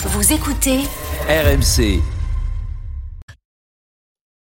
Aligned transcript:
Vous 0.00 0.32
écoutez 0.32 0.78
RMC. 1.28 2.00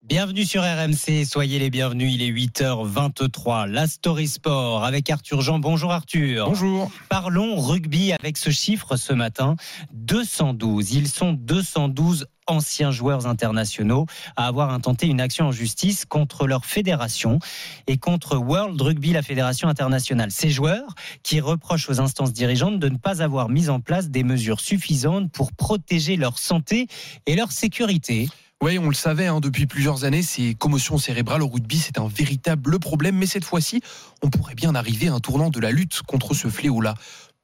Bienvenue 0.03 0.45
sur 0.45 0.61
RMC, 0.61 1.25
soyez 1.25 1.57
les 1.57 1.71
bienvenus, 1.71 2.13
il 2.13 2.21
est 2.21 2.29
8h23, 2.29 3.65
la 3.65 3.87
Story 3.87 4.27
Sport 4.27 4.85
avec 4.85 5.09
Arthur 5.09 5.41
Jean. 5.41 5.57
Bonjour 5.57 5.91
Arthur. 5.91 6.45
Bonjour. 6.45 6.91
Parlons 7.09 7.59
rugby 7.59 8.13
avec 8.13 8.37
ce 8.37 8.51
chiffre 8.51 8.97
ce 8.97 9.13
matin, 9.13 9.55
212. 9.93 10.93
Ils 10.93 11.07
sont 11.07 11.33
212 11.33 12.27
anciens 12.47 12.91
joueurs 12.91 13.27
internationaux 13.27 14.05
à 14.35 14.47
avoir 14.47 14.71
intenté 14.71 15.07
une 15.07 15.21
action 15.21 15.47
en 15.47 15.51
justice 15.51 16.05
contre 16.05 16.47
leur 16.47 16.65
fédération 16.65 17.39
et 17.87 17.97
contre 17.97 18.37
World 18.37 18.81
Rugby, 18.81 19.13
la 19.13 19.21
fédération 19.21 19.67
internationale. 19.67 20.31
Ces 20.31 20.49
joueurs 20.49 20.95
qui 21.23 21.39
reprochent 21.39 21.89
aux 21.89 21.99
instances 21.99 22.33
dirigeantes 22.33 22.79
de 22.79 22.89
ne 22.89 22.97
pas 22.97 23.21
avoir 23.21 23.49
mis 23.49 23.69
en 23.69 23.79
place 23.79 24.09
des 24.09 24.23
mesures 24.23 24.59
suffisantes 24.59 25.31
pour 25.31 25.51
protéger 25.51 26.15
leur 26.15 26.39
santé 26.39 26.87
et 27.25 27.35
leur 27.35 27.51
sécurité. 27.51 28.29
Oui, 28.59 28.79
on 28.79 28.89
le 28.89 28.95
savait 28.95 29.27
hein, 29.27 29.39
depuis 29.39 29.67
plusieurs 29.67 30.03
années, 30.03 30.23
ces 30.23 30.55
commotions 30.55 30.97
cérébrales 30.97 31.43
au 31.43 31.47
rugby, 31.47 31.77
c'est 31.77 31.99
un 31.99 32.07
véritable 32.07 32.79
problème. 32.79 33.15
Mais 33.15 33.27
cette 33.27 33.45
fois-ci, 33.45 33.81
on 34.23 34.31
pourrait 34.31 34.55
bien 34.55 34.73
arriver 34.73 35.09
à 35.09 35.13
un 35.13 35.19
tournant 35.19 35.51
de 35.51 35.59
la 35.59 35.69
lutte 35.69 36.01
contre 36.01 36.33
ce 36.33 36.47
fléau-là. 36.47 36.95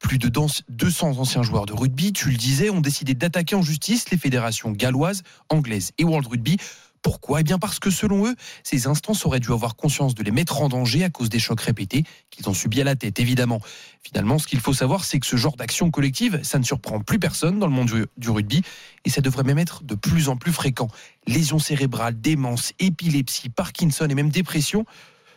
Plus 0.04 0.18
de 0.18 0.28
200 0.28 1.18
anciens 1.18 1.42
joueurs 1.42 1.64
de 1.64 1.72
rugby, 1.72 2.12
tu 2.12 2.28
le 2.28 2.36
disais, 2.36 2.68
ont 2.68 2.82
décidé 2.82 3.14
d'attaquer 3.14 3.54
en 3.54 3.62
justice 3.62 4.10
les 4.10 4.18
fédérations 4.18 4.70
galloises, 4.70 5.22
anglaises 5.48 5.92
et 5.96 6.04
World 6.04 6.26
Rugby 6.26 6.58
pourquoi? 7.04 7.40
Eh 7.40 7.42
bien 7.42 7.58
parce 7.58 7.78
que 7.78 7.90
selon 7.90 8.26
eux, 8.26 8.34
ces 8.62 8.86
instances 8.86 9.26
auraient 9.26 9.38
dû 9.38 9.52
avoir 9.52 9.76
conscience 9.76 10.14
de 10.14 10.22
les 10.22 10.30
mettre 10.30 10.62
en 10.62 10.70
danger 10.70 11.04
à 11.04 11.10
cause 11.10 11.28
des 11.28 11.38
chocs 11.38 11.60
répétés 11.60 12.04
qu'ils 12.30 12.48
ont 12.48 12.54
subis 12.54 12.80
à 12.80 12.84
la 12.84 12.96
tête, 12.96 13.20
évidemment. 13.20 13.60
Finalement, 14.02 14.38
ce 14.38 14.46
qu'il 14.46 14.58
faut 14.58 14.72
savoir, 14.72 15.04
c'est 15.04 15.20
que 15.20 15.26
ce 15.26 15.36
genre 15.36 15.54
d'action 15.54 15.90
collective, 15.90 16.40
ça 16.42 16.58
ne 16.58 16.64
surprend 16.64 17.00
plus 17.00 17.18
personne 17.18 17.58
dans 17.58 17.66
le 17.66 17.74
monde 17.74 18.08
du, 18.16 18.30
rugby, 18.30 18.62
et 19.04 19.10
ça 19.10 19.20
devrait 19.20 19.42
même 19.42 19.58
être 19.58 19.84
de 19.84 19.94
plus 19.94 20.30
en 20.30 20.36
plus 20.38 20.50
fréquent. 20.50 20.88
Lésions 21.26 21.58
cérébrales, 21.58 22.18
démence, 22.18 22.72
épilepsie, 22.78 23.50
Parkinson 23.50 24.08
et 24.08 24.14
même 24.14 24.30
dépression, 24.30 24.86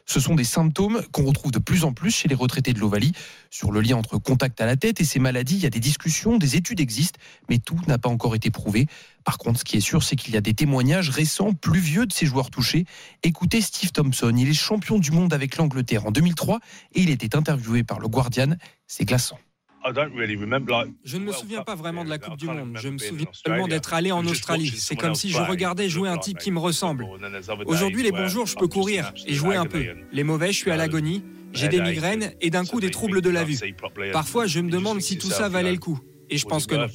ce 0.07 0.19
sont 0.19 0.35
des 0.35 0.43
symptômes 0.43 1.01
qu'on 1.11 1.25
retrouve 1.25 1.51
de 1.51 1.59
plus 1.59 1.83
en 1.83 1.93
plus 1.93 2.11
chez 2.11 2.27
les 2.27 2.35
retraités 2.35 2.73
de 2.73 2.79
l'Ovalie. 2.79 3.11
Sur 3.51 3.71
le 3.71 3.81
lien 3.81 3.97
entre 3.97 4.17
contact 4.17 4.59
à 4.61 4.65
la 4.65 4.77
tête 4.77 5.01
et 5.01 5.03
ces 5.03 5.19
maladies, 5.19 5.55
il 5.55 5.63
y 5.63 5.65
a 5.65 5.69
des 5.69 5.79
discussions, 5.79 6.37
des 6.37 6.55
études 6.55 6.79
existent, 6.79 7.19
mais 7.49 7.59
tout 7.59 7.79
n'a 7.87 7.97
pas 7.97 8.09
encore 8.09 8.33
été 8.33 8.49
prouvé. 8.49 8.87
Par 9.25 9.37
contre, 9.37 9.59
ce 9.59 9.65
qui 9.65 9.77
est 9.77 9.81
sûr, 9.81 10.03
c'est 10.03 10.15
qu'il 10.15 10.33
y 10.33 10.37
a 10.37 10.41
des 10.41 10.53
témoignages 10.53 11.09
récents, 11.09 11.53
plus 11.53 11.81
vieux 11.81 12.05
de 12.05 12.13
ces 12.13 12.25
joueurs 12.25 12.49
touchés. 12.49 12.85
Écoutez 13.23 13.61
Steve 13.61 13.91
Thompson, 13.91 14.33
il 14.35 14.49
est 14.49 14.53
champion 14.53 14.97
du 14.97 15.11
monde 15.11 15.33
avec 15.33 15.57
l'Angleterre 15.57 16.05
en 16.05 16.11
2003 16.11 16.59
et 16.93 17.01
il 17.01 17.09
était 17.09 17.35
interviewé 17.35 17.83
par 17.83 17.99
le 17.99 18.07
Guardian. 18.07 18.55
C'est 18.87 19.05
glaçant. 19.05 19.37
Je 21.03 21.17
ne 21.17 21.25
me 21.25 21.31
souviens 21.31 21.63
pas 21.63 21.75
vraiment 21.75 22.03
de 22.03 22.09
la 22.09 22.17
Coupe 22.17 22.37
du 22.37 22.47
Monde. 22.47 22.77
Je 22.81 22.89
me 22.89 22.97
souviens 22.97 23.27
seulement 23.31 23.67
d'être 23.67 23.93
allé 23.93 24.11
en 24.11 24.25
Australie. 24.25 24.73
C'est 24.75 24.95
comme 24.95 25.15
si 25.15 25.29
je 25.29 25.41
regardais 25.41 25.89
jouer 25.89 26.09
un 26.09 26.17
type 26.17 26.37
qui 26.37 26.51
me 26.51 26.59
ressemble. 26.59 27.05
Aujourd'hui, 27.65 28.03
les 28.03 28.11
bons 28.11 28.27
jours, 28.27 28.45
je 28.45 28.55
peux 28.55 28.67
courir 28.67 29.13
et 29.25 29.33
jouer 29.33 29.55
un 29.55 29.65
peu. 29.65 29.85
Les 30.11 30.23
mauvais, 30.23 30.51
je 30.51 30.57
suis 30.57 30.71
à 30.71 30.77
l'agonie. 30.77 31.23
J'ai 31.53 31.69
des 31.69 31.81
migraines 31.81 32.33
et 32.41 32.49
d'un 32.49 32.65
coup 32.65 32.79
des 32.79 32.91
troubles 32.91 33.21
de 33.21 33.29
la 33.29 33.43
vue. 33.43 33.57
Parfois, 34.11 34.45
je 34.47 34.59
me 34.59 34.69
demande 34.69 35.01
si 35.01 35.17
tout 35.17 35.29
ça 35.29 35.49
valait 35.49 35.71
le 35.71 35.79
coup. 35.79 35.99
Et 36.29 36.37
je 36.37 36.45
pense 36.45 36.67
que 36.67 36.75
non. 36.75 36.87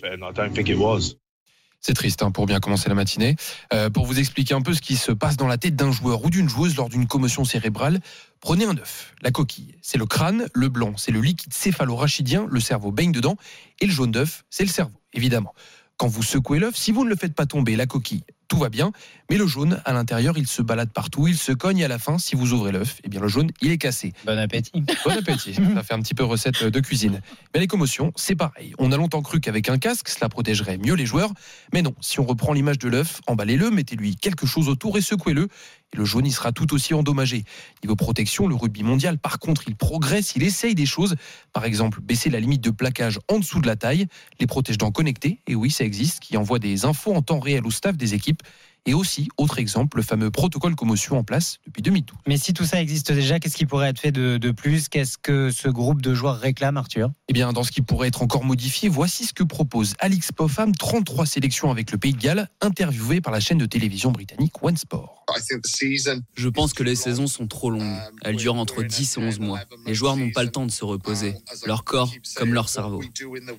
C'est 1.84 1.94
triste 1.94 2.22
hein, 2.22 2.30
pour 2.30 2.47
bien 2.47 2.61
commencer 2.61 2.88
la 2.88 2.94
matinée. 2.94 3.34
Euh, 3.72 3.91
pour 3.91 4.06
vous 4.06 4.20
expliquer 4.20 4.55
un 4.55 4.62
peu 4.62 4.72
ce 4.72 4.80
qui 4.80 4.97
se 4.97 5.11
passe 5.11 5.36
dans 5.36 5.48
la 5.48 5.58
tête 5.58 5.75
d'un 5.75 5.91
joueur 5.91 6.25
ou 6.25 6.30
d'une 6.30 6.48
joueuse 6.48 6.77
lors 6.77 6.88
d'une 6.88 7.08
commotion 7.08 7.44
cérébrale, 7.44 7.98
prenez 8.41 8.64
un 8.64 8.77
œuf. 8.78 9.12
La 9.20 9.33
coquille, 9.33 9.75
c'est 9.83 9.98
le 9.98 10.06
crâne, 10.06 10.47
le 10.55 10.69
blanc, 10.69 10.92
c'est 10.97 11.10
le 11.10 11.20
liquide 11.20 11.53
céphalo-rachidien, 11.53 12.47
le 12.48 12.60
cerveau 12.60 12.92
baigne 12.92 13.10
dedans, 13.10 13.36
et 13.80 13.86
le 13.86 13.92
jaune 13.92 14.12
d'œuf, 14.12 14.44
c'est 14.48 14.62
le 14.62 14.70
cerveau, 14.70 14.97
évidemment. 15.12 15.55
Quand 15.97 16.06
vous 16.06 16.22
secouez 16.22 16.60
l'œuf, 16.60 16.77
si 16.77 16.92
vous 16.92 17.05
ne 17.05 17.10
le 17.10 17.16
faites 17.16 17.34
pas 17.34 17.47
tomber, 17.47 17.75
la 17.75 17.86
coquille, 17.86 18.22
tout 18.53 18.58
va 18.58 18.69
bien. 18.69 18.92
Mais 19.31 19.39
le 19.39 19.47
jaune, 19.47 19.81
à 19.86 19.95
l'intérieur, 19.95 20.36
il 20.36 20.47
se 20.47 20.61
balade 20.61 20.91
partout, 20.91 21.27
il 21.27 21.39
se 21.39 21.53
cogne 21.53 21.83
à 21.83 21.89
la 21.89 21.98
fin, 21.98 22.19
si 22.19 22.36
vous 22.36 22.53
ouvrez 22.53 22.70
l'œuf, 22.70 23.00
eh 23.03 23.09
bien 23.09 23.19
le 23.19 23.28
jaune, 23.28 23.50
il 23.62 23.71
est 23.71 23.78
cassé. 23.78 24.12
Bon 24.27 24.38
appétit. 24.38 24.84
Bon 25.06 25.10
appétit. 25.10 25.54
Ça 25.75 25.82
fait 25.82 25.94
un 25.94 26.03
petit 26.03 26.12
peu 26.12 26.22
recette 26.22 26.62
de 26.62 26.81
cuisine. 26.81 27.22
Mais 27.54 27.60
les 27.60 27.66
commotions, 27.66 28.12
c'est 28.15 28.34
pareil. 28.34 28.75
On 28.77 28.93
a 28.93 28.97
longtemps 28.99 29.22
cru 29.22 29.41
qu'avec 29.41 29.71
un 29.71 29.78
casque, 29.78 30.10
cela 30.10 30.28
protégerait 30.28 30.77
mieux 30.77 30.93
les 30.93 31.06
joueurs. 31.06 31.32
Mais 31.72 31.81
non, 31.81 31.94
si 32.03 32.21
on 32.21 32.27
reprend 32.27 32.53
l'image 32.53 32.78
de 32.78 32.91
l'œuf, 32.91 33.22
emballez-le, 33.27 33.71
mettez-lui 33.71 34.16
quelque 34.16 34.47
chose 34.47 34.69
autour 34.69 34.98
et 34.98 35.00
secouez-le. 35.00 35.48
Et 35.92 35.97
le 35.97 36.04
jaune, 36.04 36.26
il 36.26 36.32
sera 36.32 36.53
tout 36.53 36.72
aussi 36.75 36.94
endommagé. 36.94 37.44
Niveau 37.82 37.97
protection, 37.97 38.47
le 38.47 38.54
rugby 38.54 38.82
mondial, 38.82 39.19
par 39.19 39.38
contre, 39.38 39.64
il 39.66 39.76
progresse, 39.76 40.34
il 40.36 40.42
essaye 40.42 40.75
des 40.75 40.86
choses. 40.86 41.16
Par 41.53 41.64
exemple, 41.64 42.00
baisser 42.00 42.30
la 42.30 42.41
limite 42.41 42.62
de 42.62 42.70
plaquage 42.70 43.19
en 43.28 43.38
dessous 43.38 43.60
de 43.60 43.66
la 43.66 43.76
taille, 43.76 44.06
les 44.41 44.47
protège-dents 44.47 44.91
connectés, 44.91 45.41
et 45.47 45.54
oui, 45.54 45.70
ça 45.70 45.84
existe, 45.84 46.20
qui 46.20 46.36
envoient 46.36 46.58
des 46.58 46.84
infos 46.84 47.14
en 47.14 47.22
temps 47.22 47.41
réel 47.41 47.66
au 47.66 47.70
staff 47.70 47.97
des 47.97 48.14
équipes. 48.14 48.42
Et 48.84 48.94
aussi, 48.94 49.28
autre 49.36 49.60
exemple, 49.60 49.98
le 49.98 50.03
fameux 50.03 50.32
protocole 50.32 50.75
commotion 50.75 51.16
en 51.16 51.22
place 51.22 51.58
depuis 51.66 51.82
2012. 51.82 52.19
Mais 52.26 52.36
si 52.36 52.53
tout 52.53 52.64
ça 52.64 52.80
existe 52.80 53.12
déjà, 53.12 53.38
qu'est-ce 53.38 53.56
qui 53.56 53.64
pourrait 53.64 53.91
être 53.91 54.00
fait 54.00 54.10
de, 54.10 54.50
plus? 54.50 54.88
Qu'est-ce 54.88 55.19
que 55.19 55.50
ce 55.50 55.69
groupe 55.69 56.03
de 56.03 56.14
joueurs 56.14 56.38
réclame, 56.38 56.76
Arthur? 56.76 57.10
Eh 57.28 57.32
bien, 57.32 57.53
dans 57.53 57.62
ce 57.62 57.70
qui 57.70 57.80
pourrait 57.80 58.09
être 58.09 58.22
encore 58.22 58.44
modifié, 58.44 58.88
voici 58.88 59.24
ce 59.24 59.32
que 59.32 59.44
propose 59.44 59.94
Alix 60.00 60.32
Popham, 60.32 60.74
33 60.74 61.26
sélections 61.26 61.70
avec 61.70 61.92
le 61.92 61.98
Pays 61.98 62.12
de 62.12 62.19
Galles, 62.19 62.48
interviewé 62.60 63.20
par 63.20 63.32
la 63.32 63.38
chaîne 63.38 63.59
de 63.59 63.66
télévision 63.66 64.10
britannique 64.10 64.60
One 64.62 64.76
Sport. 64.76 65.22
Je 66.34 66.48
pense 66.48 66.72
que 66.72 66.82
les 66.82 66.97
saisons 66.97 67.26
sont 67.26 67.47
trop 67.47 67.70
longues. 67.70 67.97
Elles 68.22 68.37
durent 68.37 68.56
entre 68.56 68.82
10 68.82 69.16
et 69.16 69.20
11 69.20 69.38
mois. 69.41 69.60
Les 69.87 69.94
joueurs 69.94 70.16
n'ont 70.16 70.31
pas 70.31 70.43
le 70.43 70.50
temps 70.50 70.66
de 70.66 70.70
se 70.70 70.84
reposer, 70.84 71.34
leur 71.66 71.84
corps 71.84 72.12
comme 72.37 72.54
leur 72.54 72.69
cerveau. 72.69 73.03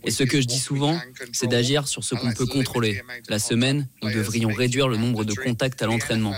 Et 0.04 0.12
ce 0.12 0.24
que 0.24 0.42
je 0.42 0.48
dis 0.48 0.60
souvent, 0.60 1.00
c'est 1.32 1.48
d'agir 1.48 1.88
sur 1.88 2.04
ce 2.04 2.16
qu'on 2.16 2.32
peut 2.34 2.46
contrôler. 2.46 3.02
La 3.30 3.40
semaine, 3.40 3.88
nous 4.02 4.12
devrions 4.12 4.50
réduire 4.50 4.88
le 4.88 4.98
nombre 4.98 5.24
de 5.26 5.34
contacts 5.34 5.82
à 5.82 5.86
l'entraînement. 5.86 6.34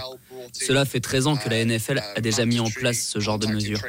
Cela 0.54 0.86
fait 0.86 1.00
13 1.00 1.28
ans 1.28 1.36
que 1.36 1.50
la 1.50 1.64
NFL 1.64 2.02
a 2.16 2.22
déjà 2.22 2.46
mis 2.46 2.60
en 2.60 2.70
place 2.70 3.00
ce 3.00 3.20
genre 3.20 3.40
de 3.40 3.48
mesures. 3.48 3.80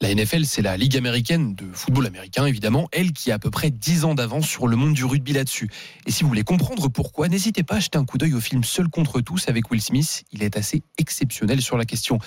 La 0.00 0.14
NFL, 0.14 0.46
c'est 0.46 0.62
la 0.62 0.76
Ligue 0.76 0.96
américaine 0.96 1.54
de 1.54 1.66
football 1.72 2.06
américain, 2.06 2.46
évidemment, 2.46 2.88
elle 2.90 3.12
qui 3.12 3.30
a 3.30 3.34
à 3.34 3.38
peu 3.38 3.50
près 3.50 3.70
10 3.70 4.04
ans 4.04 4.14
d'avance 4.14 4.48
sur 4.48 4.66
le 4.66 4.76
monde 4.76 4.94
du 4.94 5.04
rugby 5.04 5.32
là-dessus. 5.32 5.68
Et 6.06 6.10
si 6.10 6.22
vous 6.22 6.28
voulez 6.28 6.44
comprendre 6.44 6.88
pourquoi, 6.88 7.28
n'hésitez 7.28 7.62
pas 7.62 7.76
à 7.76 7.80
jeter 7.80 7.98
un 7.98 8.04
coup 8.04 8.16
d'œil 8.16 8.34
au 8.34 8.40
film 8.40 8.64
Seul 8.64 8.88
contre 8.88 9.20
tous 9.20 9.48
avec 9.48 9.70
Will 9.70 9.82
Smith. 9.82 10.24
Il 10.32 10.42
est 10.42 10.56
assez 10.56 10.82
exceptionnel 10.96 11.60
sur 11.60 11.76
la 11.76 11.84
question. 11.84 12.18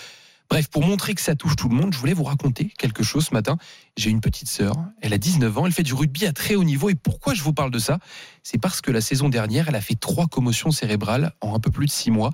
Bref, 0.50 0.68
pour 0.70 0.86
montrer 0.86 1.16
que 1.16 1.22
ça 1.22 1.36
touche 1.36 1.56
tout 1.56 1.70
le 1.70 1.76
monde, 1.76 1.94
je 1.94 1.98
voulais 1.98 2.14
vous 2.14 2.24
raconter 2.24 2.72
quelque 2.78 3.02
chose 3.02 3.28
ce 3.28 3.34
matin. 3.34 3.58
J'ai 3.98 4.10
une 4.10 4.22
petite 4.22 4.48
sœur, 4.48 4.76
elle 5.02 5.14
a 5.14 5.18
19 5.18 5.58
ans, 5.58 5.66
elle 5.66 5.72
fait 5.72 5.84
du 5.84 5.94
rugby 5.94 6.26
à 6.26 6.34
très 6.34 6.56
haut 6.56 6.64
niveau. 6.64 6.90
Et 6.90 6.96
pourquoi 6.96 7.34
je 7.34 7.42
vous 7.42 7.54
parle 7.54 7.72
de 7.72 7.80
ça? 7.80 8.00
C'est 8.44 8.60
parce 8.60 8.82
que 8.82 8.92
la 8.92 9.02
saison 9.02 9.30
dernière, 9.30 9.70
elle 9.70 9.76
a 9.76 9.82
fait 9.82 10.00
trois 10.00 10.28
commotions 10.28 10.72
cérébrales 10.72 11.34
en 11.42 11.56
un 11.56 11.60
peu 11.60 11.72
plus 11.72 11.88
de 11.88 11.92
6 11.92 12.12
mois 12.12 12.32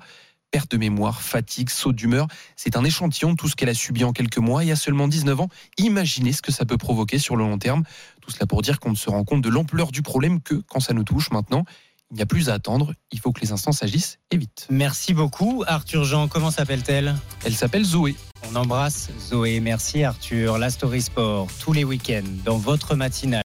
perte 0.50 0.72
de 0.72 0.76
mémoire, 0.76 1.22
fatigue, 1.22 1.70
saut 1.70 1.92
d'humeur. 1.92 2.26
C'est 2.56 2.76
un 2.76 2.84
échantillon 2.84 3.32
de 3.32 3.36
tout 3.36 3.48
ce 3.48 3.56
qu'elle 3.56 3.68
a 3.68 3.74
subi 3.74 4.04
en 4.04 4.12
quelques 4.12 4.38
mois 4.38 4.64
et 4.64 4.72
à 4.72 4.76
seulement 4.76 5.08
19 5.08 5.40
ans. 5.40 5.48
Imaginez 5.78 6.32
ce 6.32 6.42
que 6.42 6.52
ça 6.52 6.64
peut 6.64 6.76
provoquer 6.76 7.18
sur 7.18 7.36
le 7.36 7.44
long 7.44 7.58
terme. 7.58 7.84
Tout 8.20 8.30
cela 8.30 8.46
pour 8.46 8.62
dire 8.62 8.80
qu'on 8.80 8.90
ne 8.90 8.96
se 8.96 9.08
rend 9.10 9.24
compte 9.24 9.42
de 9.42 9.48
l'ampleur 9.48 9.92
du 9.92 10.02
problème 10.02 10.40
que 10.40 10.54
quand 10.54 10.80
ça 10.80 10.92
nous 10.92 11.04
touche 11.04 11.30
maintenant. 11.30 11.64
Il 12.12 12.16
n'y 12.16 12.22
a 12.22 12.26
plus 12.26 12.48
à 12.48 12.54
attendre, 12.54 12.92
il 13.12 13.20
faut 13.20 13.30
que 13.30 13.40
les 13.40 13.52
instances 13.52 13.84
agissent 13.84 14.18
et 14.32 14.36
vite. 14.36 14.66
Merci 14.68 15.14
beaucoup. 15.14 15.62
Arthur 15.68 16.02
Jean, 16.02 16.26
comment 16.26 16.50
s'appelle-t-elle? 16.50 17.14
Elle 17.44 17.54
s'appelle 17.54 17.84
Zoé. 17.84 18.16
On 18.50 18.56
embrasse 18.56 19.10
Zoé. 19.28 19.60
Merci 19.60 20.02
Arthur. 20.02 20.58
La 20.58 20.70
Story 20.70 21.02
Sport, 21.02 21.46
tous 21.60 21.72
les 21.72 21.84
week-ends, 21.84 22.24
dans 22.44 22.58
votre 22.58 22.96
matinale. 22.96 23.38